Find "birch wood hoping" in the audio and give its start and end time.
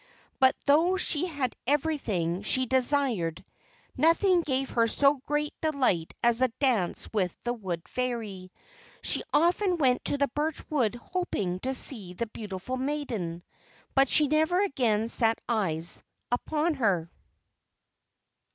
10.29-11.59